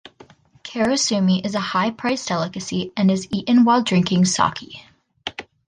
[0.63, 4.79] Karasumi is a high priced delicacy and it is eaten while drinking sake.